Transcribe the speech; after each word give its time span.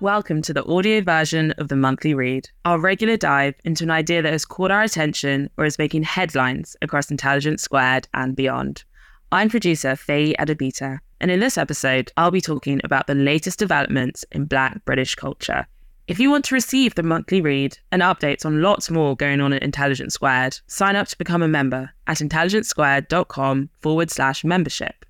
Welcome 0.00 0.42
to 0.42 0.52
the 0.52 0.64
audio 0.64 1.00
version 1.00 1.50
of 1.58 1.66
the 1.66 1.74
monthly 1.74 2.14
read, 2.14 2.48
our 2.64 2.78
regular 2.78 3.16
dive 3.16 3.56
into 3.64 3.82
an 3.82 3.90
idea 3.90 4.22
that 4.22 4.30
has 4.30 4.44
caught 4.44 4.70
our 4.70 4.84
attention 4.84 5.50
or 5.56 5.64
is 5.64 5.76
making 5.76 6.04
headlines 6.04 6.76
across 6.80 7.10
Intelligence 7.10 7.64
Squared 7.64 8.06
and 8.14 8.36
beyond. 8.36 8.84
I'm 9.32 9.48
producer 9.48 9.94
Feyi 9.94 10.36
Adegbite, 10.36 11.00
and 11.20 11.32
in 11.32 11.40
this 11.40 11.58
episode, 11.58 12.12
I'll 12.16 12.30
be 12.30 12.40
talking 12.40 12.80
about 12.84 13.08
the 13.08 13.16
latest 13.16 13.58
developments 13.58 14.24
in 14.30 14.44
Black 14.44 14.84
British 14.84 15.16
culture. 15.16 15.66
If 16.06 16.20
you 16.20 16.30
want 16.30 16.44
to 16.44 16.54
receive 16.54 16.94
the 16.94 17.02
monthly 17.02 17.40
read 17.40 17.76
and 17.90 18.00
updates 18.00 18.46
on 18.46 18.62
lots 18.62 18.92
more 18.92 19.16
going 19.16 19.40
on 19.40 19.52
at 19.52 19.64
Intelligence 19.64 20.14
Squared, 20.14 20.60
sign 20.68 20.94
up 20.94 21.08
to 21.08 21.18
become 21.18 21.42
a 21.42 21.48
member 21.48 21.90
at 22.06 22.18
intelligencesquared.com 22.18 23.68
forward 23.80 24.12
slash 24.12 24.44
membership. 24.44 25.04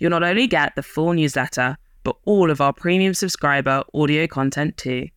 You'll 0.00 0.10
not 0.10 0.24
only 0.24 0.48
get 0.48 0.74
the 0.74 0.82
full 0.82 1.12
newsletter, 1.12 1.78
but 2.02 2.16
all 2.24 2.50
of 2.50 2.60
our 2.60 2.72
premium 2.72 3.14
subscriber 3.14 3.82
audio 3.94 4.26
content 4.26 4.76
too. 4.76 5.08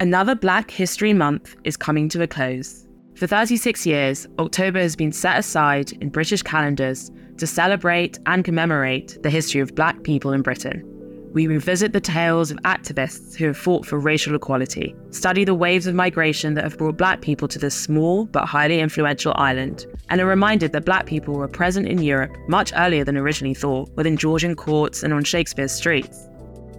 Another 0.00 0.34
Black 0.34 0.70
History 0.70 1.12
Month 1.12 1.56
is 1.64 1.76
coming 1.76 2.08
to 2.08 2.22
a 2.22 2.26
close. 2.26 2.86
For 3.16 3.26
36 3.26 3.84
years, 3.86 4.26
October 4.38 4.78
has 4.78 4.96
been 4.96 5.12
set 5.12 5.38
aside 5.38 5.92
in 6.00 6.08
British 6.08 6.42
calendars 6.42 7.10
to 7.36 7.46
celebrate 7.46 8.18
and 8.26 8.44
commemorate 8.44 9.18
the 9.22 9.30
history 9.30 9.60
of 9.60 9.74
Black 9.74 10.02
people 10.02 10.32
in 10.32 10.40
Britain. 10.40 10.82
We 11.32 11.46
revisit 11.46 11.92
the 11.92 12.00
tales 12.00 12.50
of 12.50 12.58
activists 12.62 13.36
who 13.36 13.46
have 13.46 13.56
fought 13.56 13.86
for 13.86 14.00
racial 14.00 14.34
equality, 14.34 14.96
study 15.10 15.44
the 15.44 15.54
waves 15.54 15.86
of 15.86 15.94
migration 15.94 16.54
that 16.54 16.64
have 16.64 16.76
brought 16.76 16.96
Black 16.96 17.20
people 17.20 17.46
to 17.46 17.58
this 17.58 17.74
small 17.74 18.24
but 18.24 18.46
highly 18.46 18.80
influential 18.80 19.32
island, 19.36 19.86
and 20.08 20.20
are 20.20 20.26
reminded 20.26 20.72
that 20.72 20.84
Black 20.84 21.06
people 21.06 21.34
were 21.34 21.46
present 21.46 21.86
in 21.86 22.02
Europe 22.02 22.36
much 22.48 22.72
earlier 22.74 23.04
than 23.04 23.16
originally 23.16 23.54
thought, 23.54 23.88
within 23.94 24.16
Georgian 24.16 24.56
courts 24.56 25.04
and 25.04 25.14
on 25.14 25.22
Shakespeare's 25.22 25.70
streets. 25.70 26.28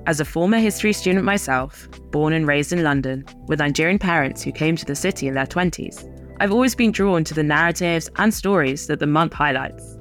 As 0.05 0.19
a 0.19 0.25
former 0.25 0.57
history 0.57 0.91
student 0.91 1.23
myself, 1.23 1.87
born 2.11 2.33
and 2.33 2.45
raised 2.45 2.73
in 2.73 2.83
London, 2.83 3.23
with 3.47 3.59
Nigerian 3.59 3.99
parents 3.99 4.41
who 4.41 4.51
came 4.51 4.75
to 4.75 4.85
the 4.85 4.95
city 4.95 5.29
in 5.29 5.33
their 5.33 5.45
20s, 5.45 6.05
I've 6.41 6.51
always 6.51 6.75
been 6.75 6.91
drawn 6.91 7.23
to 7.23 7.33
the 7.33 7.43
narratives 7.43 8.09
and 8.17 8.33
stories 8.33 8.87
that 8.87 8.99
the 8.99 9.07
month 9.07 9.31
highlights. 9.31 9.97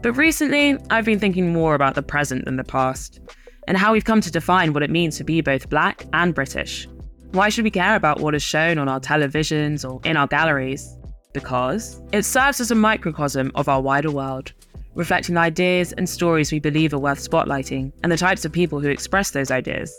But 0.00 0.12
recently, 0.12 0.76
I've 0.90 1.06
been 1.06 1.18
thinking 1.18 1.52
more 1.52 1.74
about 1.74 1.96
the 1.96 2.02
present 2.02 2.44
than 2.44 2.56
the 2.56 2.62
past 2.62 3.18
and 3.66 3.76
how 3.76 3.92
we've 3.92 4.04
come 4.04 4.20
to 4.20 4.30
define 4.30 4.72
what 4.72 4.82
it 4.82 4.90
means 4.90 5.16
to 5.18 5.24
be 5.24 5.40
both 5.40 5.68
black 5.68 6.06
and 6.12 6.34
British. 6.34 6.88
Why 7.32 7.48
should 7.48 7.64
we 7.64 7.70
care 7.70 7.96
about 7.96 8.20
what 8.20 8.34
is 8.34 8.42
shown 8.42 8.78
on 8.78 8.88
our 8.88 9.00
televisions 9.00 9.88
or 9.88 10.00
in 10.08 10.16
our 10.16 10.26
galleries? 10.26 10.96
Because 11.32 12.00
it 12.12 12.24
serves 12.24 12.60
as 12.60 12.70
a 12.70 12.76
microcosm 12.76 13.50
of 13.54 13.68
our 13.68 13.80
wider 13.80 14.10
world, 14.10 14.52
reflecting 14.94 15.34
the 15.34 15.40
ideas 15.40 15.92
and 15.92 16.08
stories 16.08 16.52
we 16.52 16.60
believe 16.60 16.94
are 16.94 16.98
worth 16.98 17.18
spotlighting 17.18 17.92
and 18.02 18.12
the 18.12 18.16
types 18.16 18.44
of 18.44 18.52
people 18.52 18.80
who 18.80 18.88
express 18.88 19.32
those 19.32 19.50
ideas. 19.50 19.92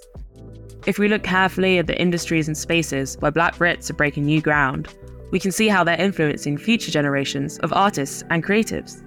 If 0.85 0.99
we 0.99 1.07
look 1.07 1.23
carefully 1.23 1.79
at 1.79 1.87
the 1.87 1.99
industries 1.99 2.47
and 2.47 2.57
spaces 2.57 3.17
where 3.19 3.31
Black 3.31 3.55
Brits 3.55 3.89
are 3.89 3.95
breaking 3.95 4.25
new 4.25 4.39
ground, 4.39 4.87
we 5.31 5.39
can 5.39 5.51
see 5.51 5.67
how 5.67 5.83
they're 5.83 5.99
influencing 5.99 6.57
future 6.57 6.91
generations 6.91 7.57
of 7.59 7.73
artists 7.73 8.23
and 8.29 8.43
creatives. 8.43 9.03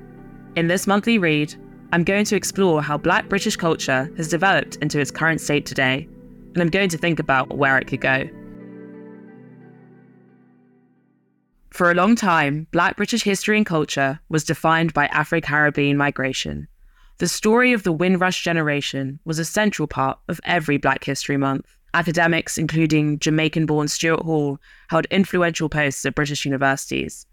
In 0.56 0.66
this 0.66 0.86
monthly 0.86 1.18
read, 1.18 1.54
I'm 1.90 2.04
going 2.04 2.26
to 2.26 2.36
explore 2.36 2.82
how 2.82 2.98
Black 2.98 3.30
British 3.30 3.56
culture 3.56 4.12
has 4.18 4.28
developed 4.28 4.76
into 4.76 5.00
its 5.00 5.10
current 5.10 5.40
state 5.40 5.64
today, 5.64 6.06
and 6.52 6.62
I'm 6.62 6.68
going 6.68 6.90
to 6.90 6.98
think 6.98 7.18
about 7.18 7.56
where 7.56 7.78
it 7.78 7.86
could 7.86 8.02
go. 8.02 8.28
For 11.70 11.90
a 11.90 11.94
long 11.94 12.14
time, 12.14 12.66
Black 12.72 12.96
British 12.96 13.22
history 13.22 13.56
and 13.56 13.64
culture 13.64 14.20
was 14.28 14.44
defined 14.44 14.92
by 14.92 15.06
Afro 15.06 15.40
Caribbean 15.40 15.96
migration. 15.96 16.68
The 17.18 17.28
story 17.28 17.72
of 17.72 17.84
the 17.84 17.92
Windrush 17.92 18.42
generation 18.42 19.18
was 19.24 19.38
a 19.38 19.44
central 19.44 19.88
part 19.88 20.18
of 20.28 20.40
every 20.44 20.76
Black 20.76 21.04
History 21.04 21.36
Month. 21.36 21.74
Academics, 21.94 22.58
including 22.58 23.18
Jamaican 23.18 23.64
born 23.64 23.88
Stuart 23.88 24.20
Hall, 24.20 24.58
held 24.88 25.06
influential 25.06 25.70
posts 25.70 26.04
at 26.04 26.14
British 26.14 26.44
universities, 26.44 27.26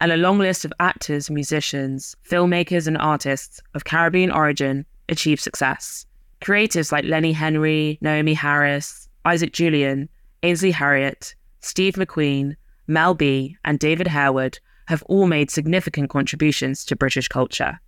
and 0.00 0.12
a 0.12 0.16
long 0.16 0.38
list 0.38 0.64
of 0.64 0.72
actors, 0.80 1.30
musicians, 1.30 2.16
filmmakers, 2.28 2.86
and 2.86 2.96
artists 2.98 3.60
of 3.74 3.84
Caribbean 3.84 4.30
origin 4.30 4.86
achieved 5.08 5.42
success. 5.42 6.06
Creatives 6.40 6.90
like 6.90 7.04
Lenny 7.04 7.32
Henry, 7.32 7.98
Naomie 8.02 8.34
Harris, 8.34 9.08
Isaac 9.26 9.52
Julien, 9.52 10.08
Ainsley 10.42 10.70
Harriott, 10.70 11.34
Steve 11.60 11.94
McQueen, 11.94 12.56
Mel 12.86 13.14
B, 13.14 13.56
and 13.64 13.78
David 13.78 14.06
Harewood 14.06 14.58
have 14.88 15.02
all 15.04 15.26
made 15.26 15.50
significant 15.50 16.08
contributions 16.10 16.84
to 16.86 16.96
British 16.96 17.28
culture. 17.28 17.78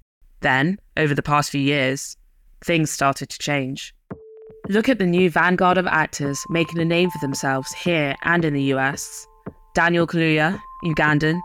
Then, 0.40 0.78
over 0.96 1.14
the 1.14 1.22
past 1.22 1.50
few 1.50 1.60
years, 1.60 2.16
things 2.64 2.90
started 2.90 3.30
to 3.30 3.38
change. 3.38 3.94
Look 4.68 4.88
at 4.88 4.98
the 4.98 5.06
new 5.06 5.30
vanguard 5.30 5.78
of 5.78 5.86
actors 5.86 6.38
making 6.50 6.78
a 6.78 6.84
name 6.84 7.10
for 7.10 7.18
themselves 7.20 7.72
here 7.72 8.14
and 8.22 8.44
in 8.44 8.54
the 8.54 8.62
US. 8.74 9.26
Daniel 9.74 10.06
Kaluuya, 10.06 10.60
Ugandan, 10.84 11.40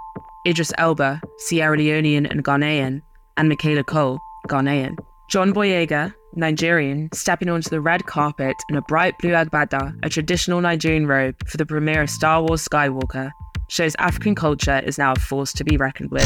Idris 0.47 0.71
Elba, 0.77 1.21
Sierra 1.39 1.77
Leonean 1.77 2.29
and 2.31 2.41
Ghanaian, 2.41 3.01
and 3.35 3.49
Michaela 3.49 3.83
Coel, 3.83 4.17
Ghanaian. 4.47 4.97
John 5.29 5.53
Boyega, 5.53 6.13
Nigerian, 6.35 7.09
stepping 7.13 7.49
onto 7.49 7.69
the 7.69 7.81
red 7.81 8.05
carpet 8.05 8.55
in 8.69 8.77
a 8.77 8.81
bright 8.83 9.13
blue 9.19 9.31
agbada, 9.31 9.93
a 10.03 10.09
traditional 10.09 10.61
Nigerian 10.61 11.05
robe, 11.05 11.35
for 11.49 11.57
the 11.57 11.65
premiere 11.65 12.03
of 12.03 12.09
Star 12.09 12.41
Wars 12.41 12.65
Skywalker, 12.65 13.29
shows 13.67 13.93
African 13.99 14.35
culture 14.35 14.79
is 14.85 14.97
now 14.97 15.11
a 15.11 15.19
force 15.19 15.51
to 15.51 15.65
be 15.65 15.75
reckoned 15.75 16.11
with. 16.11 16.23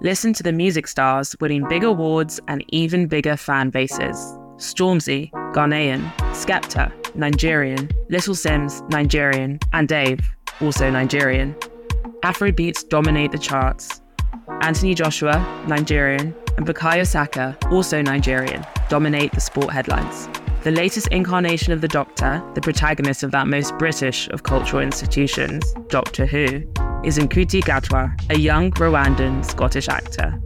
Listen 0.00 0.32
to 0.32 0.42
the 0.42 0.52
music 0.52 0.86
stars 0.86 1.36
winning 1.42 1.68
big 1.68 1.84
awards 1.84 2.40
and 2.48 2.64
even 2.68 3.06
bigger 3.06 3.36
fan 3.36 3.68
bases. 3.68 4.16
Stormzy, 4.56 5.30
Ghanaian, 5.52 6.10
Skepta, 6.32 6.90
Nigerian, 7.14 7.90
Little 8.08 8.34
Simz, 8.34 8.88
Nigerian, 8.90 9.58
and 9.72 9.88
Dave, 9.88 10.20
also 10.60 10.90
Nigerian. 10.90 11.54
Afrobeats 12.22 12.88
dominate 12.88 13.32
the 13.32 13.38
charts. 13.38 14.00
Anthony 14.62 14.94
Joshua, 14.94 15.64
Nigerian, 15.68 16.34
and 16.56 16.66
Bukayo 16.66 17.06
Saka, 17.06 17.56
also 17.70 18.02
Nigerian. 18.02 18.64
dominate 18.88 19.32
the 19.32 19.40
sport 19.40 19.70
headlines. 19.70 20.28
The 20.64 20.70
latest 20.70 21.08
incarnation 21.08 21.72
of 21.72 21.80
the 21.80 21.88
Doctor, 21.88 22.42
the 22.54 22.60
protagonist 22.60 23.22
of 23.22 23.30
that 23.30 23.46
most 23.46 23.76
British 23.78 24.28
of 24.30 24.42
cultural 24.42 24.82
institutions, 24.82 25.72
Doctor 25.88 26.26
Who, 26.26 26.62
is 27.04 27.18
Ncuti 27.18 27.62
Gatwa, 27.62 28.12
a 28.30 28.38
young 28.38 28.72
Rwandan 28.72 29.44
Scottish 29.44 29.88
actor. 29.88 30.40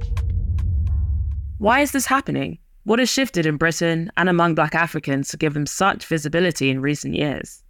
Why 1.58 1.81
is 1.81 1.93
this 1.93 2.06
happening? 2.06 2.58
What 2.84 2.99
has 2.99 3.08
shifted 3.08 3.46
in 3.46 3.58
Britain 3.58 4.11
and 4.17 4.29
among 4.29 4.56
Black 4.56 4.75
Africans 4.75 5.29
to 5.29 5.37
give 5.37 5.55
them 5.55 5.67
such 5.67 6.05
visibility 6.05 6.69
in 6.69 6.82
recent 6.82 7.14
years? 7.14 7.62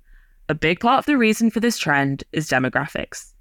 A 0.49 0.55
big 0.55 0.81
part 0.81 1.01
of 1.01 1.07
the 1.07 1.19
reason 1.19 1.51
for 1.51 1.61
this 1.61 1.77
trend 1.77 2.25
is 2.33 2.49
demographics. 2.49 3.33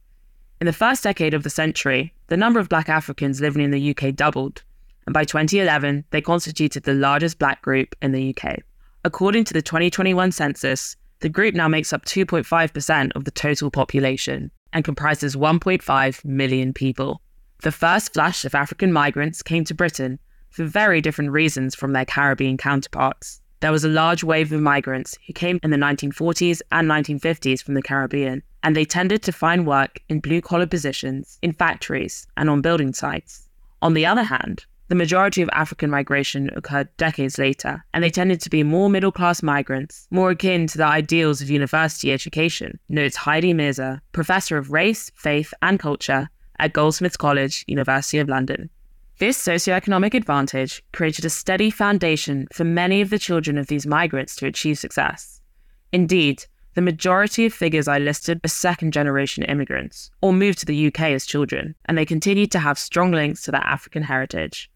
In 0.60 0.68
the 0.68 0.74
first 0.74 1.02
decade 1.02 1.34
of 1.34 1.44
the 1.44 1.50
century, 1.50 2.14
the 2.28 2.36
number 2.36 2.60
of 2.60 2.68
Black 2.68 2.90
Africans 2.90 3.40
living 3.40 3.64
in 3.64 3.72
the 3.72 3.96
UK 3.96 4.14
doubled, 4.14 4.64
and 5.06 5.14
by 5.14 5.24
2011, 5.24 6.04
they 6.10 6.20
constituted 6.20 6.84
the 6.84 6.94
largest 6.94 7.40
Black 7.40 7.62
group 7.62 7.96
in 8.02 8.12
the 8.12 8.36
UK. 8.36 8.58
According 9.06 9.46
to 9.46 9.54
the 9.54 9.62
2021 9.62 10.34
census, 10.34 10.98
the 11.22 11.30
group 11.30 11.56
now 11.56 11.70
makes 11.70 11.94
up 11.94 12.04
2.5% 12.04 13.12
of 13.16 13.24
the 13.24 13.32
total 13.32 13.72
population 13.72 14.52
and 14.74 14.84
comprises 14.84 15.38
1.5 15.38 16.26
million 16.26 16.74
people. 16.74 17.22
The 17.64 17.72
first 17.72 18.12
flush 18.12 18.44
of 18.44 18.56
African 18.56 18.92
migrants 18.92 19.42
came 19.42 19.64
to 19.64 19.74
Britain 19.74 20.20
for 20.52 20.66
very 20.66 21.02
different 21.02 21.32
reasons 21.32 21.74
from 21.76 21.94
their 21.94 22.06
Caribbean 22.06 22.58
counterparts. 22.58 23.42
There 23.62 23.72
was 23.72 23.84
a 23.84 23.90
large 23.90 24.24
wave 24.24 24.52
of 24.52 24.62
migrants 24.62 25.18
who 25.28 25.34
came 25.34 25.60
in 25.64 25.72
the 25.72 25.78
1940s 25.78 26.62
and 26.72 26.90
1950s 26.90 27.62
from 27.62 27.76
the 27.76 27.82
Caribbean, 27.82 28.42
and 28.64 28.76
they 28.76 28.86
tended 28.86 29.22
to 29.24 29.32
find 29.32 29.68
work 29.68 30.02
in 30.10 30.20
blue 30.20 30.42
collar 30.42 30.66
positions, 30.66 31.38
in 31.42 31.54
factories, 31.54 32.28
and 32.38 32.50
on 32.50 32.62
building 32.62 32.94
sites. 32.94 33.48
On 33.82 33.94
the 33.94 34.06
other 34.06 34.24
hand, 34.24 34.66
the 34.88 34.96
majority 34.96 35.42
of 35.42 35.50
African 35.54 35.90
migration 35.90 36.50
occurred 36.56 36.90
decades 36.98 37.38
later, 37.38 37.86
and 37.94 38.04
they 38.04 38.10
tended 38.10 38.42
to 38.42 38.50
be 38.50 38.62
more 38.62 38.90
middle 38.90 39.12
class 39.12 39.42
migrants, 39.42 40.08
more 40.12 40.32
akin 40.32 40.68
to 40.68 40.78
the 40.78 40.86
ideals 40.86 41.42
of 41.42 41.50
university 41.50 42.12
education, 42.12 42.78
notes 42.90 43.16
Heidi 43.16 43.54
Mirza, 43.54 44.02
professor 44.12 44.58
of 44.58 44.72
race, 44.72 45.10
faith, 45.16 45.54
and 45.62 45.80
culture 45.80 46.30
at 46.60 46.74
Goldsmiths 46.74 47.16
College, 47.16 47.64
University 47.68 48.18
of 48.18 48.28
London. 48.28 48.70
This 49.22 49.38
socioeconomic 49.38 50.16
advantage 50.16 50.82
created 50.94 51.26
a 51.26 51.30
steady 51.30 51.70
foundation 51.70 52.48
for 52.52 52.64
many 52.64 53.02
of 53.02 53.12
the 53.12 53.20
children 53.20 53.56
of 53.60 53.68
these 53.68 53.86
migrants 53.86 54.36
to 54.38 54.48
achieve 54.48 54.80
success. 54.80 55.42
Indeed, 55.92 56.46
the 56.74 56.82
majority 56.82 57.46
of 57.46 57.54
figures 57.54 57.88
I 57.88 58.00
listed 58.00 58.40
are 58.44 58.48
second 58.48 58.94
generation 58.94 59.44
immigrants 59.44 60.10
or 60.24 60.34
moved 60.34 60.58
to 60.62 60.66
the 60.66 60.88
UK 60.88 61.02
as 61.02 61.28
children, 61.28 61.76
and 61.86 61.96
they 61.96 62.04
continued 62.04 62.50
to 62.54 62.60
have 62.60 62.80
strong 62.80 63.12
links 63.12 63.44
to 63.44 63.52
their 63.52 63.62
African 63.62 64.02
heritage. 64.02 64.72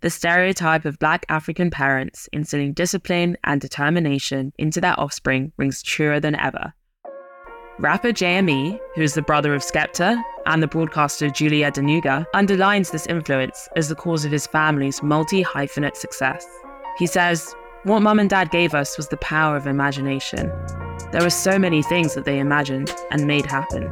The 0.00 0.10
stereotype 0.10 0.84
of 0.84 1.00
black 1.00 1.26
African 1.28 1.68
parents 1.68 2.28
instilling 2.32 2.74
discipline 2.74 3.36
and 3.42 3.60
determination 3.60 4.52
into 4.58 4.80
their 4.80 4.94
offspring 5.00 5.50
rings 5.56 5.82
truer 5.82 6.20
than 6.20 6.36
ever. 6.36 6.72
Rapper 7.82 8.12
JME, 8.12 8.78
who 8.94 9.02
is 9.02 9.14
the 9.14 9.22
brother 9.22 9.56
of 9.56 9.62
Skepta 9.62 10.22
and 10.46 10.62
the 10.62 10.68
broadcaster 10.68 11.28
Julie 11.28 11.62
Adenuga, 11.62 12.24
underlines 12.32 12.92
this 12.92 13.08
influence 13.08 13.68
as 13.74 13.88
the 13.88 13.96
cause 13.96 14.24
of 14.24 14.30
his 14.30 14.46
family's 14.46 15.02
multi 15.02 15.42
hyphenate 15.42 15.96
success. 15.96 16.46
He 16.96 17.08
says, 17.08 17.56
What 17.82 18.02
mum 18.02 18.20
and 18.20 18.30
dad 18.30 18.52
gave 18.52 18.72
us 18.72 18.96
was 18.96 19.08
the 19.08 19.16
power 19.16 19.56
of 19.56 19.66
imagination. 19.66 20.52
There 21.10 21.22
were 21.22 21.28
so 21.28 21.58
many 21.58 21.82
things 21.82 22.14
that 22.14 22.24
they 22.24 22.38
imagined 22.38 22.94
and 23.10 23.26
made 23.26 23.46
happen. 23.46 23.90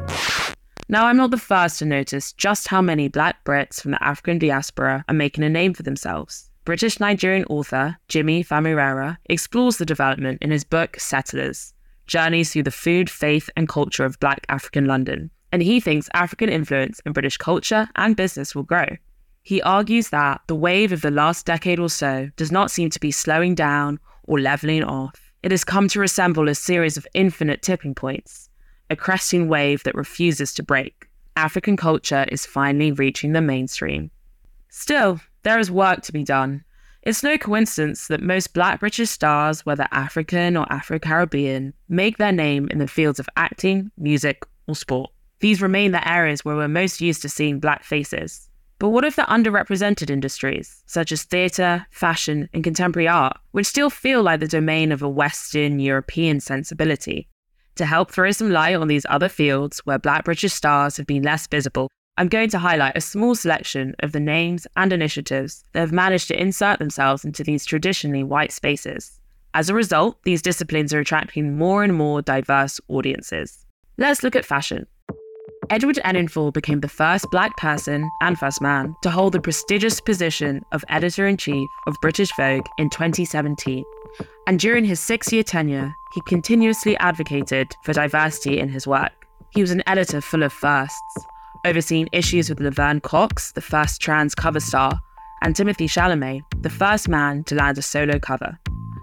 Now, 0.89 1.07
I'm 1.07 1.17
not 1.17 1.33
the 1.33 1.37
first 1.37 1.81
to 1.81 1.85
notice 1.85 2.33
just 2.35 2.69
how 2.69 2.81
many 2.81 3.09
black 3.09 3.45
Brits 3.45 3.83
from 3.83 3.91
the 3.91 4.05
African 4.05 4.39
diaspora 4.39 5.05
are 5.09 5.15
making 5.15 5.43
a 5.43 5.51
name 5.51 5.75
for 5.75 5.83
themselves. 5.83 6.49
British 6.65 7.01
Nigerian 7.01 7.45
author 7.47 7.97
Jimi 8.09 8.47
Famurewa 8.47 9.17
explores 9.25 9.79
the 9.79 9.85
development 9.85 10.39
in 10.43 10.53
his 10.53 10.63
book 10.63 11.01
Settlers 11.01 11.75
journeys 12.11 12.53
through 12.53 12.65
the 12.65 12.71
food, 12.71 13.09
faith, 13.09 13.49
and 13.57 13.69
culture 13.69 14.05
of 14.05 14.19
Black 14.19 14.45
African 14.49 14.85
London, 14.85 15.31
and 15.53 15.63
he 15.63 15.81
thinks 15.81 16.11
African 16.13 16.49
influence 16.49 17.01
in 17.07 17.13
British 17.13 17.37
culture 17.37 17.89
and 17.95 18.17
business 18.17 18.55
will 18.55 18.65
grow. 18.65 18.87
He 19.43 19.63
argues 19.63 20.11
that 20.11 20.43
the 20.49 20.55
wave 20.55 20.93
of 20.93 21.03
the 21.03 21.11
last 21.11 21.47
decade 21.47 21.79
or 21.79 21.89
so 21.89 22.29
does 22.37 22.53
not 22.53 22.71
seem 22.71 22.91
to 22.91 23.01
be 23.01 23.13
slowing 23.13 23.55
down 23.55 23.99
or 24.25 24.41
leveling 24.41 24.85
off. 24.85 25.33
It 25.43 25.53
has 25.53 25.65
come 25.65 25.89
to 25.89 26.01
resemble 26.01 26.49
a 26.49 26.55
series 26.55 26.97
of 26.97 27.07
infinite 27.15 27.63
tipping 27.63 27.95
points, 27.95 28.51
a 28.91 28.97
cresting 28.97 29.49
wave 29.49 29.85
that 29.85 29.95
refuses 29.95 30.53
to 30.55 30.63
break. 30.63 31.07
African 31.37 31.77
culture 31.77 32.27
is 32.29 32.45
finally 32.45 32.93
reaching 32.93 33.33
the 33.33 33.41
mainstream. 33.41 34.11
Still, 34.69 35.21
there 35.43 35.59
is 35.59 35.71
work 35.71 36.03
to 36.03 36.13
be 36.13 36.25
done, 36.25 36.65
it's 37.03 37.23
no 37.23 37.39
coincidence 37.39 38.09
that 38.09 38.23
most 38.23 38.53
black 38.53 38.81
British 38.81 39.09
stars, 39.11 39.65
whether 39.65 39.89
African 39.91 40.57
or 40.57 40.71
Afro 40.71 40.99
Caribbean, 40.99 41.73
make 41.89 42.19
their 42.19 42.33
name 42.33 42.69
in 42.71 42.79
the 42.79 42.87
fields 42.87 43.19
of 43.19 43.29
acting, 43.37 43.91
music, 43.97 44.43
or 44.69 44.75
sport. 44.75 45.11
These 45.41 45.63
remain 45.63 45.93
the 45.93 46.07
areas 46.07 46.45
where 46.45 46.57
we're 46.57 46.69
most 46.69 47.01
used 47.01 47.23
to 47.23 47.29
seeing 47.29 47.59
black 47.59 47.85
faces. 47.85 48.49
But 48.79 48.91
what 48.91 49.05
of 49.05 49.17
the 49.17 49.23
underrepresented 49.23 50.11
industries, 50.11 50.83
such 50.87 51.13
as 51.13 51.25
theatre, 51.25 51.87
fashion, 51.91 52.49
and 52.53 52.65
contemporary 52.65 53.09
art, 53.09 53.37
which 53.53 53.67
still 53.67 53.91
feel 53.91 54.23
like 54.23 54.41
the 54.41 54.49
domain 54.49 54.93
of 54.93 55.03
a 55.03 55.09
Western 55.09 55.79
European 55.79 56.41
sensibility? 56.41 57.29
To 57.77 57.87
help 57.87 58.11
throw 58.11 58.31
some 58.31 58.51
light 58.51 58.77
on 58.77 58.89
these 58.89 59.07
other 59.09 59.29
fields 59.29 59.81
where 59.81 59.99
black 59.99 60.25
British 60.25 60.53
stars 60.53 60.99
have 60.99 61.07
been 61.07 61.23
less 61.23 61.47
visible, 61.47 61.89
I'm 62.21 62.29
going 62.29 62.51
to 62.51 62.59
highlight 62.59 62.99
a 62.99 63.01
small 63.01 63.35
selection 63.35 63.95
of 64.01 64.13
the 64.13 64.21
names 64.21 64.67
and 64.77 64.93
initiatives 64.93 65.65
that 65.73 65.81
have 65.81 65.91
managed 65.91 66.29
to 66.29 66.39
insert 66.39 66.79
themselves 66.79 67.25
into 67.25 67.43
these 67.43 67.65
traditionally 67.65 68.23
white 68.23 68.53
spaces. 68.53 69.19
As 69.55 69.71
a 69.71 69.75
result, 69.75 70.23
these 70.25 70.43
disciplines 70.43 70.93
are 70.93 70.99
attracting 70.99 71.57
more 71.57 71.83
and 71.83 71.95
more 71.95 72.21
diverse 72.21 72.79
audiences. 72.89 73.65
Let's 73.97 74.23
look 74.23 74.37
at 74.37 74.45
fashion. 74.45 74.87
Edward 75.71 75.99
Enninful 76.05 76.53
became 76.53 76.81
the 76.81 76.89
first 76.89 77.25
black 77.31 77.57
person 77.57 78.07
and 78.21 78.39
first 78.39 78.61
man 78.61 78.95
to 79.01 79.09
hold 79.09 79.33
the 79.33 79.41
prestigious 79.41 79.99
position 79.99 80.63
of 80.73 80.85
editor 80.91 81.27
in 81.27 81.39
chief 81.39 81.67
of 81.87 81.97
British 82.03 82.37
Vogue 82.37 82.67
in 82.77 82.91
2017. 82.91 83.83
And 84.47 84.61
during 84.61 84.85
his 84.85 85.01
six 85.01 85.33
year 85.33 85.43
tenure, 85.43 85.91
he 86.13 86.21
continuously 86.27 86.99
advocated 86.99 87.69
for 87.83 87.95
diversity 87.95 88.59
in 88.59 88.69
his 88.69 88.87
work. 88.87 89.27
He 89.53 89.63
was 89.63 89.71
an 89.71 89.83
editor 89.87 90.21
full 90.21 90.43
of 90.43 90.53
firsts, 90.53 91.25
overseeing 91.65 92.09
issues 92.13 92.49
with 92.49 92.61
Laverne 92.61 93.01
Cox, 93.01 93.53
the 93.53 93.61
first 93.61 94.01
trans 94.01 94.35
cover 94.35 94.61
star, 94.61 94.99
and 95.43 95.55
Timothy 95.55 95.87
Chalamet, 95.87 96.43
the 96.63 96.71
first 96.71 97.09
man 97.09 97.45
to 97.45 97.55
land 97.55 97.79
a 97.79 97.83
solo 97.83 98.19
cover. 98.19 98.59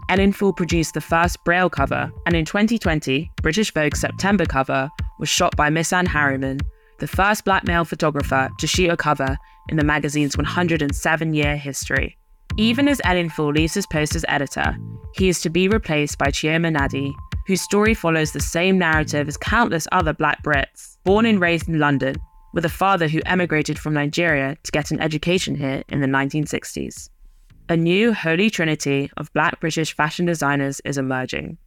Enninful 0.09 0.55
produced 0.55 0.93
the 0.93 1.01
first 1.01 1.43
Braille 1.43 1.69
cover, 1.69 2.11
and 2.25 2.35
in 2.35 2.45
2020, 2.45 3.29
British 3.41 3.73
Vogue's 3.73 3.99
September 3.99 4.45
cover 4.45 4.89
was 5.19 5.27
shot 5.27 5.55
by 5.57 5.69
Misan 5.69 6.07
Harriman, 6.07 6.59
the 6.99 7.07
first 7.07 7.43
black 7.43 7.65
male 7.65 7.85
photographer 7.85 8.49
to 8.57 8.67
shoot 8.67 8.89
a 8.89 8.97
cover 8.97 9.37
in 9.69 9.77
the 9.77 9.83
magazine's 9.83 10.37
107 10.37 11.33
year 11.33 11.57
history. 11.57 12.17
Even 12.55 12.87
as 12.87 13.01
Enninful 13.01 13.53
leaves 13.53 13.73
his 13.73 13.85
post 13.85 14.15
as 14.15 14.25
editor, 14.27 14.77
he 15.13 15.29
is 15.29 15.41
to 15.41 15.49
be 15.49 15.67
replaced 15.67 16.17
by 16.17 16.27
Chioma 16.27 16.75
Nnadi, 16.75 17.13
whose 17.45 17.61
story 17.61 17.93
follows 17.93 18.31
the 18.31 18.39
same 18.39 18.77
narrative 18.77 19.27
as 19.27 19.37
countless 19.37 19.87
other 19.91 20.13
black 20.13 20.41
Brits, 20.43 20.97
born 21.03 21.25
and 21.25 21.39
raised 21.39 21.67
in 21.67 21.79
London, 21.79 22.15
with 22.57 22.65
a 22.65 22.69
father 22.69 23.07
who 23.07 23.21
emigrated 23.27 23.77
from 23.77 23.93
Nigeria 23.93 24.57
to 24.63 24.71
get 24.71 24.89
an 24.89 24.99
education 24.99 25.53
here 25.53 25.83
in 25.89 26.01
the 26.01 26.07
1960s. 26.07 27.07
A 27.69 27.77
new 27.77 28.15
holy 28.15 28.49
trinity 28.49 29.11
of 29.15 29.31
black 29.33 29.59
British 29.59 29.95
fashion 29.95 30.25
designers 30.25 30.81
is 30.83 30.97
emerging. 30.97 31.59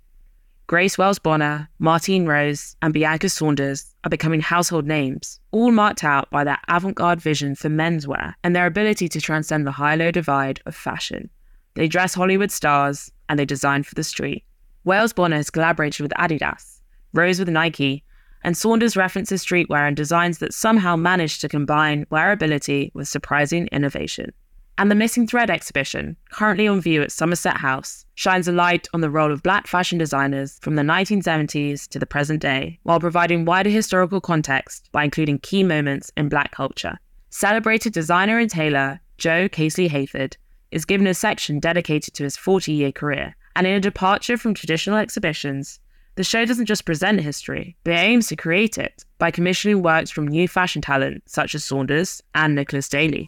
Grace 0.67 0.99
Wales 0.99 1.21
Bonner, 1.21 1.69
Martine 1.79 2.27
Rose, 2.27 2.75
and 2.83 2.93
Bianca 2.93 3.29
Saunders 3.29 3.95
are 4.03 4.11
becoming 4.11 4.41
household 4.41 4.85
names, 4.85 5.39
all 5.53 5.71
marked 5.71 6.03
out 6.03 6.29
by 6.33 6.43
their 6.43 6.59
avant 6.67 6.97
garde 6.97 7.21
vision 7.21 7.55
for 7.55 7.69
menswear 7.69 8.35
and 8.43 8.57
their 8.57 8.67
ability 8.67 9.09
to 9.11 9.21
transcend 9.21 9.69
the 9.69 9.71
high 9.71 9.95
low 9.95 10.11
divide 10.11 10.61
of 10.67 10.75
fashion. 10.75 11.31
They 11.75 11.87
dress 11.87 12.15
Hollywood 12.15 12.51
stars 12.51 13.13
and 13.29 13.39
they 13.39 13.45
design 13.45 13.85
for 13.85 13.95
the 13.95 14.03
street. 14.03 14.43
Wells 14.83 15.13
Bonner 15.13 15.37
has 15.37 15.51
collaborated 15.51 16.01
with 16.01 16.13
Adidas, 16.19 16.81
Rose 17.13 17.39
with 17.39 17.49
Nike, 17.49 18.03
and 18.43 18.57
Saunders 18.57 18.97
references 18.97 19.45
streetwear 19.45 19.87
and 19.87 19.97
designs 19.97 20.39
that 20.39 20.55
somehow 20.55 20.97
manage 20.97 21.39
to 21.41 21.49
combine 21.49 22.07
wearability 22.07 22.91
with 22.95 23.09
surprising 23.09 23.69
innovation. 23.73 24.33
And 24.79 24.91
the 24.91 24.95
Missing 24.95 25.27
Thread 25.27 25.51
exhibition, 25.51 26.17
currently 26.31 26.67
on 26.67 26.81
view 26.81 27.03
at 27.03 27.13
Somerset 27.13 27.59
House, 27.59 28.07
shines 28.15 28.49
a 28.49 28.53
light 28.53 28.89
on 28.95 29.03
the 29.03 29.11
role 29.11 29.31
of 29.31 29.43
black 29.43 29.67
fashion 29.67 29.99
designers 29.99 30.59
from 30.63 30.77
the 30.77 30.83
1970s 30.83 31.87
to 31.89 31.99
the 31.99 32.07
present 32.07 32.41
day, 32.41 32.79
while 32.85 32.99
providing 32.99 33.45
wider 33.45 33.69
historical 33.69 34.23
context 34.23 34.89
by 34.91 35.05
including 35.05 35.39
key 35.41 35.63
moments 35.63 36.11
in 36.17 36.31
black 36.31 36.53
culture. 36.53 36.99
Celebrated 37.29 37.93
designer 37.93 38.39
and 38.39 38.51
tailor 38.51 39.01
Joe 39.19 39.51
Casely 39.51 39.91
Hayford 39.91 40.37
is 40.71 40.87
given 40.87 41.07
a 41.07 41.13
section 41.13 41.61
dedicated 41.61 42.15
to 42.15 42.25
his 42.25 42.39
40 42.39 42.73
year 42.73 42.91
career, 42.91 43.37
and 43.57 43.67
in 43.67 43.75
a 43.75 43.81
departure 43.81 44.39
from 44.39 44.55
traditional 44.55 44.97
exhibitions, 44.97 45.79
the 46.21 46.25
show 46.25 46.45
doesn't 46.45 46.67
just 46.67 46.85
present 46.85 47.19
history, 47.19 47.75
but 47.83 47.95
aims 47.95 48.27
to 48.27 48.37
create 48.37 48.77
it 48.77 49.07
by 49.17 49.31
commissioning 49.31 49.81
works 49.81 50.11
from 50.11 50.29
new 50.29 50.47
fashion 50.47 50.83
talent 50.83 51.23
such 51.25 51.55
as 51.55 51.65
Saunders 51.65 52.23
and 52.35 52.55
Nicholas 52.55 52.91
Daley. 52.91 53.27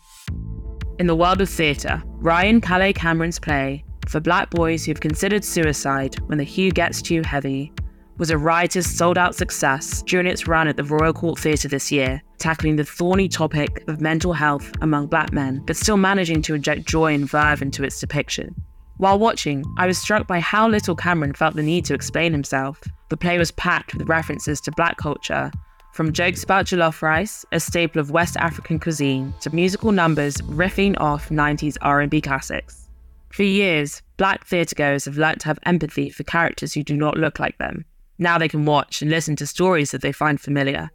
In 0.99 1.07
the 1.07 1.17
world 1.17 1.41
of 1.41 1.49
theatre, 1.49 2.03
Ryan 2.05 2.61
Calais 2.61 2.93
Cameron's 2.93 3.39
play, 3.39 3.83
for 4.09 4.21
black 4.21 4.51
boys 4.51 4.85
who've 4.85 5.01
considered 5.01 5.43
suicide 5.43 6.21
when 6.27 6.37
the 6.37 6.45
hue 6.45 6.71
gets 6.71 7.01
too 7.01 7.23
heavy 7.23 7.73
was 8.19 8.31
a 8.31 8.37
riotous 8.37 8.95
sold 8.95 9.17
out 9.17 9.35
success 9.35 10.03
during 10.03 10.27
its 10.27 10.47
run 10.47 10.69
at 10.69 10.77
the 10.77 10.85
Royal 10.85 11.15
Court 11.15 11.39
Theatre 11.39 11.69
this 11.69 11.91
year, 11.91 12.21
tackling 12.37 12.77
the 12.77 12.85
thorny 12.85 13.27
topic 13.27 13.85
of 13.89 14.03
mental 14.03 14.35
health 14.35 14.71
among 14.83 15.07
black 15.07 15.33
men, 15.33 15.63
but 15.67 15.79
still 15.79 15.97
managing 15.97 16.43
to 16.43 16.55
inject 16.55 16.87
joy 16.87 17.15
and 17.15 17.27
verve 17.27 17.63
into 17.63 17.85
its 17.85 17.99
depiction. 17.99 18.55
While 18.99 19.19
watching, 19.19 19.65
I 19.79 19.87
was 19.87 19.99
struck 19.99 20.27
by 20.27 20.41
how 20.41 20.69
little 20.69 20.95
Cameron 20.95 21.35
felt 21.35 21.57
the 21.57 21.63
need 21.63 21.85
to 21.87 21.95
explain 21.95 22.33
himself. 22.33 22.81
The 23.09 23.17
play 23.17 23.39
was 23.39 23.51
packed 23.51 23.95
with 23.95 24.09
references 24.09 24.61
to 24.63 24.73
black 24.73 24.97
culture, 24.97 25.51
from 25.93 26.15
jokes 26.15 26.43
about 26.43 26.65
jollof 26.65 27.03
rice, 27.03 27.45
a 27.53 27.61
staple 27.61 28.01
of 28.01 28.11
West 28.11 28.39
African 28.39 28.79
cuisine, 28.79 29.35
to 29.43 29.55
musical 29.55 29.93
numbers 29.93 30.39
riffing 30.39 30.99
off 30.99 31.29
90s 31.29 31.77
R&B 31.83 32.23
classics. 32.23 32.89
For 33.29 33.43
years, 33.43 34.01
black 34.17 34.47
theatregoers 34.47 35.05
have 35.05 35.19
learnt 35.19 35.43
to 35.43 35.49
have 35.49 35.59
empathy 35.67 36.09
for 36.09 36.23
characters 36.23 36.73
who 36.73 36.83
do 36.83 36.97
not 36.97 37.19
look 37.19 37.39
like 37.39 37.59
them. 37.59 37.85
Now 38.19 38.39
they 38.39 38.49
can 38.49 38.65
watch 38.65 39.03
and 39.03 39.11
listen 39.11 39.37
to 39.37 39.47
stories 39.47 39.91
that 39.91 40.01
they 40.01 40.13
find 40.13 40.41
familiar. 40.41 40.91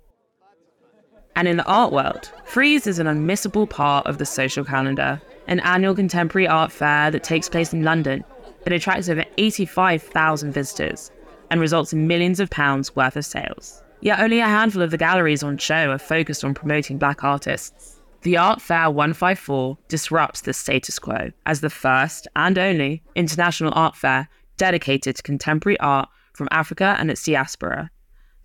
And 1.37 1.47
in 1.47 1.57
the 1.57 1.65
art 1.65 1.93
world, 1.93 2.31
Frieze 2.45 2.87
is 2.87 2.97
an 2.97 3.05
unmissable 3.05 3.69
part 3.69 4.07
of 4.07 4.17
the 4.17 4.25
social 4.25 4.65
calendar, 4.65 5.21
an 5.45 5.59
annual 5.59 5.93
contemporary 5.93 6.47
art 6.47 6.71
fair 6.71 7.11
that 7.11 7.23
takes 7.23 7.47
place 7.47 7.71
in 7.71 7.83
London. 7.83 8.23
that 8.63 8.73
attracts 8.73 9.07
over 9.07 9.23
85,000 9.37 10.51
visitors 10.51 11.11
and 11.51 11.61
results 11.61 11.93
in 11.93 12.07
millions 12.07 12.39
of 12.39 12.49
pounds 12.49 12.95
worth 12.95 13.15
of 13.15 13.23
sales. 13.23 13.83
Yet 14.01 14.19
only 14.19 14.39
a 14.39 14.47
handful 14.47 14.81
of 14.81 14.89
the 14.89 14.97
galleries 14.97 15.43
on 15.43 15.59
show 15.59 15.91
are 15.91 15.99
focused 15.99 16.43
on 16.43 16.55
promoting 16.55 16.97
black 16.97 17.23
artists. 17.23 18.01
The 18.23 18.35
Art 18.35 18.59
Fair 18.59 18.89
154 18.89 19.77
disrupts 19.87 20.41
the 20.41 20.53
status 20.53 20.97
quo 20.97 21.31
as 21.45 21.61
the 21.61 21.69
first 21.69 22.27
and 22.35 22.57
only 22.57 23.03
international 23.15 23.71
art 23.75 23.95
fair 23.95 24.27
dedicated 24.57 25.15
to 25.15 25.23
contemporary 25.23 25.79
art 25.79 26.09
from 26.33 26.49
Africa 26.49 26.95
and 26.99 27.11
its 27.11 27.23
diaspora, 27.23 27.91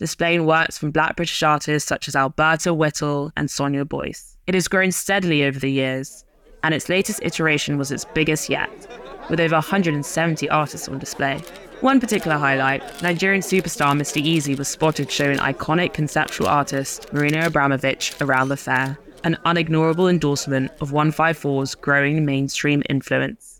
displaying 0.02 0.46
works 0.46 0.76
from 0.76 0.90
black 0.90 1.14
British 1.14 1.44
artists 1.44 1.88
such 1.88 2.08
as 2.08 2.16
Alberta 2.16 2.74
Whittle 2.74 3.30
and 3.36 3.48
Sonia 3.48 3.84
Boyce. 3.84 4.36
It 4.48 4.54
has 4.54 4.66
grown 4.66 4.90
steadily 4.90 5.44
over 5.44 5.60
the 5.60 5.70
years, 5.70 6.24
and 6.64 6.74
its 6.74 6.88
latest 6.88 7.20
iteration 7.22 7.78
was 7.78 7.92
its 7.92 8.04
biggest 8.04 8.48
yet, 8.48 8.68
with 9.30 9.38
over 9.38 9.54
170 9.54 10.50
artists 10.50 10.88
on 10.88 10.98
display. 10.98 11.40
One 11.82 12.00
particular 12.00 12.36
highlight 12.36 12.82
Nigerian 13.00 13.42
superstar 13.42 13.92
Mr. 13.96 14.20
Eazi 14.20 14.58
was 14.58 14.66
spotted 14.66 15.08
showing 15.08 15.38
iconic 15.38 15.94
conceptual 15.94 16.48
artist 16.48 17.12
Marina 17.12 17.48
Abramovic 17.48 18.20
around 18.20 18.48
the 18.48 18.56
fair, 18.56 18.98
an 19.22 19.38
unignorable 19.46 20.10
endorsement 20.10 20.72
of 20.80 20.90
154's 20.90 21.76
growing 21.76 22.24
mainstream 22.24 22.82
influence. 22.90 23.51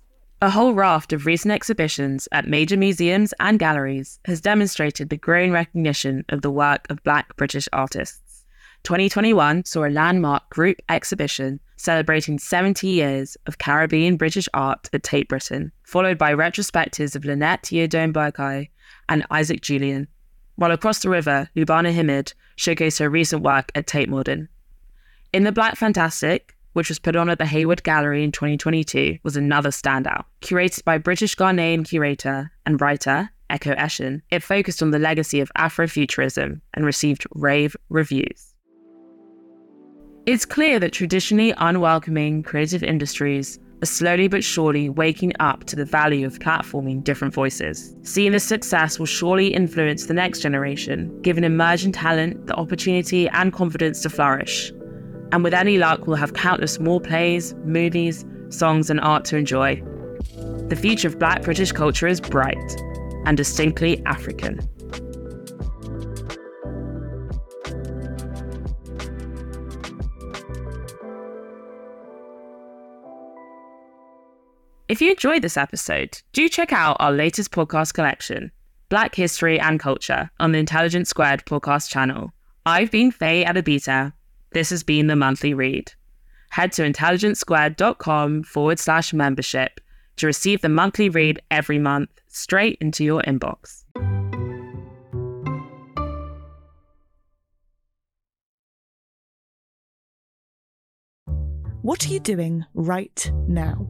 A 0.43 0.51
whole 0.51 0.75
raft 0.75 1.13
of 1.13 1.25
recent 1.25 1.53
exhibitions 1.53 2.27
at 2.33 2.49
major 2.49 2.77
museums 2.77 3.33
and 3.39 3.61
galleries 3.61 4.19
has 4.25 4.41
demonstrated 4.41 5.09
the 5.09 5.17
growing 5.17 5.53
recognition 5.53 6.25
of 6.31 6.43
the 6.43 6.51
work 6.51 6.85
of 6.91 7.01
Black 7.05 7.37
British 7.37 7.69
artists. 7.73 8.45
2021 8.83 9.65
saw 9.65 9.85
a 9.85 9.89
landmark 9.89 10.51
group 10.51 10.79
exhibition 10.89 11.61
celebrating 11.77 12.41
70 12.41 12.89
years 12.89 13.37
of 13.47 13.59
Caribbean 13.59 14.17
British 14.17 14.49
art 14.53 14.91
at 14.93 15.05
Tate 15.05 15.29
Britain, 15.29 15.71
followed 15.85 16.19
by 16.19 16.35
retrospectives 16.35 17.15
of 17.15 17.25
Lynette 17.25 17.71
Yiadom 17.71 18.13
Boakye 18.13 18.69
and 19.09 19.25
Isaac 19.31 19.61
Julien, 19.61 20.09
while 20.57 20.73
across 20.73 20.99
the 20.99 21.09
river, 21.09 21.51
Lubna 21.55 21.95
Himid 21.95 22.35
showcased 22.57 22.99
her 22.99 23.09
recent 23.09 23.45
work 23.45 23.71
at 23.77 23.87
Tate 23.87 24.09
Modern. 24.09 24.49
In 25.33 25.45
the 25.45 25.53
Black 25.53 25.77
Fantastic, 25.77 26.57
which 26.73 26.89
was 26.89 26.99
put 26.99 27.17
on 27.17 27.29
at 27.29 27.39
the 27.39 27.47
Hayward 27.47 27.83
Gallery 27.83 28.25
in 28.25 28.33
2022, 28.33 29.19
was 29.23 29.37
another 29.37 29.71
standout. 29.71 30.25
Curated 30.41 30.85
by 30.85 30.99
British 30.99 31.37
Ghanaian 31.37 31.87
curator 31.87 32.51
and 32.67 32.81
writer 32.81 33.31
Ekow 33.51 33.77
Eshun, 33.77 34.23
it 34.31 34.43
focused 34.43 34.83
on 34.83 34.91
the 34.91 34.99
legacy 34.99 35.41
of 35.41 35.53
Afrofuturism 35.57 36.61
and 36.75 36.85
received 36.85 37.27
rave 37.35 37.77
reviews. 37.91 38.55
It's 40.25 40.47
clear 40.47 40.79
that 40.79 40.93
traditionally 40.93 41.53
unwelcoming 41.59 42.45
creative 42.45 42.83
industries 42.83 43.59
are 43.83 43.87
slowly 43.87 44.29
but 44.29 44.45
surely 44.45 44.89
waking 44.89 45.33
up 45.41 45.65
to 45.65 45.77
the 45.77 45.85
value 45.85 46.25
of 46.25 46.39
platforming 46.39 47.03
different 47.03 47.35
voices. 47.35 47.97
Seeing 48.03 48.31
this 48.31 48.45
success 48.45 48.99
will 48.99 49.07
surely 49.07 49.49
influence 49.49 50.07
the 50.07 50.15
next 50.15 50.41
generation, 50.41 51.21
giving 51.23 51.43
emerging 51.43 51.93
talent 51.93 52.47
the 52.47 52.55
opportunity 52.55 53.29
and 53.31 53.53
confidence 53.53 54.01
to 54.03 54.11
flourish. 54.11 54.73
And 55.33 55.43
with 55.43 55.55
any 55.55 55.79
luck, 55.79 56.07
we'll 56.07 56.17
have 56.17 56.35
countless 56.35 56.79
more 56.79 57.01
plays, 57.01 57.55
movies, 57.65 58.25
songs, 58.51 58.91
and 58.91 59.01
art 59.01 59.25
to 59.27 59.37
enjoy. 59.39 59.83
The 60.69 60.79
future 60.81 61.09
of 61.09 61.19
Black 61.19 61.43
British 61.43 61.73
culture 61.73 62.07
is 62.07 62.21
bright 62.21 62.77
and 63.25 63.37
distinctly 63.37 64.05
African. 64.05 64.61
If 74.89 75.01
you 75.01 75.13
enjoyed 75.13 75.41
this 75.41 75.57
episode, 75.57 76.21
do 76.35 76.51
check 76.51 76.75
out 76.75 76.99
our 77.01 77.13
latest 77.13 77.51
podcast 77.51 77.95
collection, 77.95 78.53
Black 78.91 79.15
History 79.15 79.59
and 79.59 79.81
Culture, 79.81 80.31
on 80.39 80.53
the 80.53 80.59
Intelligence 80.59 81.09
Squared 81.09 81.47
podcast 81.47 81.89
channel. 81.89 82.35
I've 82.67 82.91
been 82.91 83.11
Feyi 83.11 83.47
Adegbite. 83.47 84.13
This 84.53 84.71
has 84.71 84.83
been 84.83 85.07
the 85.07 85.17
monthly 85.17 85.55
read. 85.55 85.93
Head 86.51 86.73
to 86.73 86.83
intelligencesquared.com 86.83 88.43
forward 88.43 88.79
slash 88.79 89.15
membership 89.15 89.81
to 90.17 90.27
receive 90.27 90.61
the 90.61 90.69
monthly 90.69 91.09
read 91.09 91.41
every 91.51 91.79
month 91.79 92.11
straight 92.29 92.77
into 92.81 93.03
your 93.05 93.23
inbox. 93.23 93.85
What 101.81 102.07
are 102.07 102.11
you 102.11 102.21
doing 102.21 102.65
right 102.75 103.33
now? 103.49 103.89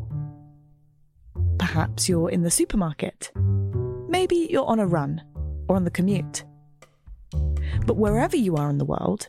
Perhaps 1.59 2.09
you're 2.09 2.31
in 2.31 2.43
the 2.43 2.51
supermarket. 2.51 3.31
Maybe 4.09 4.47
you're 4.49 4.65
on 4.65 4.79
a 4.79 4.87
run 4.87 5.23
or 5.69 5.77
on 5.77 5.85
the 5.85 5.91
commute. 5.91 6.45
But 7.85 7.97
wherever 7.97 8.37
you 8.37 8.57
are 8.57 8.71
in 8.71 8.79
the 8.79 8.85
world, 8.85 9.29